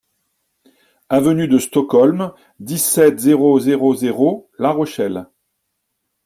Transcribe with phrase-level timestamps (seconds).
[1.09, 5.27] Avenue DE STOCKHOLM, dix-sept, zéro zéro zéro La Rochelle